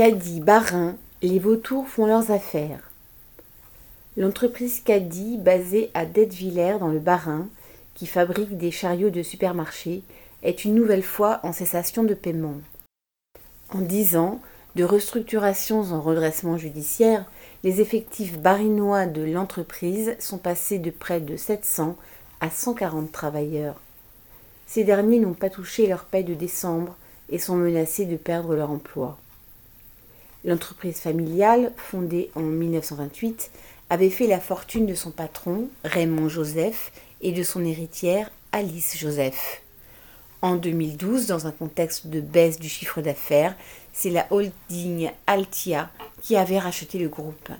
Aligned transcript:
Caddy 0.00 0.40
Barin, 0.40 0.96
les 1.20 1.38
vautours 1.38 1.86
font 1.86 2.06
leurs 2.06 2.30
affaires. 2.30 2.90
L'entreprise 4.16 4.80
Caddy, 4.80 5.36
basée 5.36 5.90
à 5.92 6.06
Dettviller 6.06 6.78
dans 6.80 6.88
le 6.88 7.00
Bas-Rhin, 7.00 7.50
qui 7.92 8.06
fabrique 8.06 8.56
des 8.56 8.70
chariots 8.70 9.10
de 9.10 9.22
supermarché, 9.22 10.02
est 10.42 10.64
une 10.64 10.74
nouvelle 10.74 11.02
fois 11.02 11.40
en 11.42 11.52
cessation 11.52 12.02
de 12.02 12.14
paiement. 12.14 12.54
En 13.74 13.82
dix 13.82 14.16
ans, 14.16 14.40
de 14.74 14.84
restructurations 14.84 15.92
en 15.92 16.00
redressement 16.00 16.56
judiciaire, 16.56 17.26
les 17.62 17.82
effectifs 17.82 18.38
barinois 18.38 19.04
de 19.04 19.20
l'entreprise 19.20 20.16
sont 20.18 20.38
passés 20.38 20.78
de 20.78 20.90
près 20.90 21.20
de 21.20 21.36
700 21.36 21.94
à 22.40 22.48
140 22.48 23.12
travailleurs. 23.12 23.78
Ces 24.66 24.82
derniers 24.82 25.18
n'ont 25.18 25.34
pas 25.34 25.50
touché 25.50 25.86
leur 25.86 26.04
paie 26.04 26.22
de 26.22 26.32
décembre 26.32 26.96
et 27.28 27.38
sont 27.38 27.56
menacés 27.56 28.06
de 28.06 28.16
perdre 28.16 28.54
leur 28.54 28.70
emploi. 28.70 29.18
L'entreprise 30.44 30.98
familiale, 31.00 31.72
fondée 31.76 32.30
en 32.34 32.40
1928, 32.40 33.50
avait 33.90 34.10
fait 34.10 34.26
la 34.26 34.40
fortune 34.40 34.86
de 34.86 34.94
son 34.94 35.10
patron, 35.10 35.68
Raymond 35.84 36.28
Joseph, 36.28 36.92
et 37.20 37.32
de 37.32 37.42
son 37.42 37.64
héritière, 37.64 38.30
Alice 38.52 38.96
Joseph. 38.96 39.62
En 40.42 40.56
2012, 40.56 41.26
dans 41.26 41.46
un 41.46 41.50
contexte 41.50 42.06
de 42.06 42.20
baisse 42.20 42.58
du 42.58 42.68
chiffre 42.68 43.02
d'affaires, 43.02 43.54
c'est 43.92 44.08
la 44.08 44.26
holding 44.30 45.10
Altia 45.26 45.90
qui 46.22 46.36
avait 46.36 46.58
racheté 46.58 46.98
le 46.98 47.08
groupe. 47.08 47.50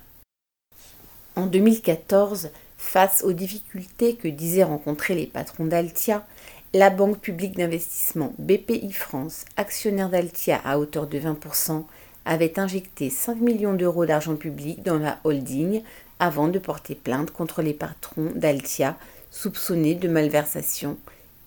En 1.37 1.46
2014, 1.46 2.51
face 2.78 3.23
aux 3.23 3.34
difficultés 3.34 4.16
que 4.16 4.28
disaient 4.28 4.65
rencontrer 4.65 5.15
les 5.15 5.26
patrons 5.26 5.66
d'Altia, 5.66 6.26
la 6.73 6.88
banque 6.88 7.18
publique 7.18 7.56
d'investissement 7.56 8.32
BPI 8.38 8.92
France, 8.92 9.45
actionnaire 9.56 10.09
d'Altia 10.09 10.60
à 10.65 10.78
hauteur 10.78 11.06
de 11.06 11.18
20%, 11.18 11.84
avait 12.24 12.59
injecté 12.59 13.10
5 13.10 13.41
millions 13.41 13.74
d'euros 13.74 14.06
d'argent 14.06 14.37
public 14.37 14.83
dans 14.83 14.98
la 14.98 15.19
holding 15.24 15.82
avant 16.18 16.49
de 16.49 16.59
porter 16.59 16.95
plainte 16.95 17.30
contre 17.30 17.62
les 17.62 17.74
patrons 17.74 18.30
d'Altia 18.35 18.96
soupçonnés 19.30 19.95
de 19.95 20.09
malversation 20.09 20.99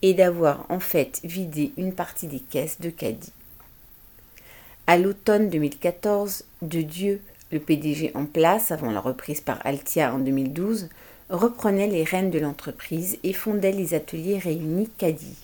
et 0.01 0.13
d'avoir 0.13 0.65
en 0.69 0.79
fait 0.79 1.19
vidé 1.23 1.71
une 1.77 1.93
partie 1.93 2.27
des 2.27 2.39
caisses 2.39 2.81
de 2.81 2.89
Caddy. 2.89 3.31
À 4.87 4.97
l'automne 4.97 5.49
2014, 5.49 6.43
De 6.61 6.81
Dieu, 6.81 7.21
le 7.51 7.59
PDG 7.59 8.11
en 8.15 8.25
place 8.25 8.71
avant 8.71 8.91
la 8.91 8.99
reprise 8.99 9.39
par 9.39 9.65
Altia 9.65 10.13
en 10.13 10.19
2012, 10.19 10.89
reprenait 11.29 11.87
les 11.87 12.03
rênes 12.03 12.31
de 12.31 12.39
l'entreprise 12.39 13.17
et 13.23 13.31
fondait 13.31 13.71
les 13.71 13.93
ateliers 13.93 14.39
réunis 14.39 14.89
Caddy. 14.97 15.37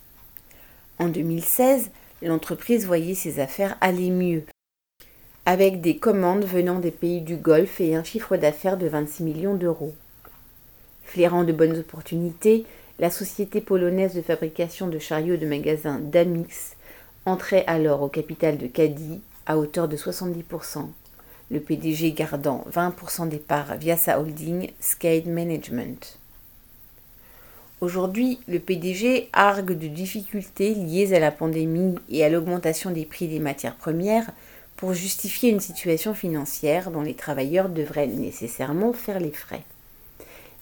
En 0.98 1.08
2016, 1.08 1.90
l'entreprise 2.22 2.86
voyait 2.86 3.16
ses 3.16 3.40
affaires 3.40 3.78
aller 3.80 4.10
mieux, 4.10 4.44
avec 5.46 5.82
des 5.82 5.98
commandes 5.98 6.46
venant 6.46 6.80
des 6.80 6.92
pays 6.92 7.22
du 7.22 7.36
Golfe 7.36 7.82
et 7.82 7.96
un 7.96 8.04
chiffre 8.04 8.38
d'affaires 8.38 8.78
de 8.78 8.88
26 8.88 9.24
millions 9.24 9.56
d'euros. 9.56 9.94
Flairant 11.04 11.44
de 11.44 11.52
bonnes 11.52 11.78
opportunités, 11.78 12.66
la 13.00 13.10
société 13.10 13.62
polonaise 13.62 14.14
de 14.14 14.22
fabrication 14.22 14.88
de 14.88 15.00
chariots 15.00 15.38
de 15.38 15.48
magasins 15.48 16.00
Damix 16.00 16.76
entrait 17.26 17.64
alors 17.68 18.02
au 18.02 18.10
capital 18.10 18.58
de 18.58 18.68
Caddy 18.68 19.22
à 19.46 19.58
hauteur 19.58 19.88
de 19.88 19.98
70%, 19.98 20.88
le 21.50 21.60
PDG 21.60 22.12
gardant 22.12 22.64
20% 22.72 23.30
des 23.30 23.38
parts 23.38 23.78
via 23.78 23.98
sa 23.98 24.20
holding 24.20 24.70
Skate 24.80 25.26
Management. 25.26 26.20
Aujourd'hui, 27.82 28.40
le 28.48 28.60
PDG 28.60 29.30
argue 29.32 29.76
de 29.76 29.88
difficultés 29.88 30.76
liées 30.76 31.14
à 31.14 31.20
la 31.20 31.32
pandémie 31.32 31.96
et 32.10 32.26
à 32.26 32.30
l'augmentation 32.30 32.92
des 32.92 33.06
prix 33.06 33.30
des 33.30 33.40
matières 33.40 33.76
premières 33.76 34.30
pour 34.80 34.94
justifier 34.94 35.50
une 35.50 35.60
situation 35.60 36.14
financière 36.14 36.90
dont 36.90 37.02
les 37.02 37.14
travailleurs 37.14 37.68
devraient 37.68 38.08
nécessairement 38.08 38.94
faire 38.94 39.20
les 39.20 39.34
frais. 39.34 39.64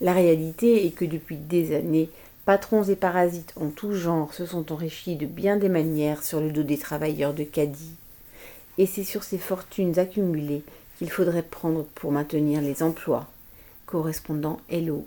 La 0.02 0.12
réalité 0.12 0.88
est 0.88 0.92
que 0.92 1.06
depuis 1.06 1.38
des 1.38 1.76
années, 1.76 2.09
Patrons 2.44 2.81
et 2.84 2.96
parasites 2.96 3.53
en 3.62 3.69
tout 3.69 3.94
genre 3.94 4.34
se 4.34 4.47
sont 4.47 4.72
enrichis 4.72 5.18
de 5.18 5.28
bien 5.28 5.58
des 5.58 5.69
manières 5.69 6.24
sur 6.24 6.41
le 6.41 6.50
dos 6.50 6.64
des 6.64 6.80
travailleurs 6.80 7.36
de 7.36 7.44
Caddy. 7.44 7.91
Et 8.80 8.88
c'est 8.88 9.03
sur 9.03 9.24
ces 9.24 9.38
fortunes 9.38 10.00
accumulées 10.00 10.64
qu'il 10.97 11.12
faudrait 11.12 11.44
prendre 11.44 11.84
pour 11.94 12.12
maintenir 12.12 12.62
les 12.62 12.81
emplois. 12.81 13.28
Correspondant 13.86 14.59
Hello 14.68 15.06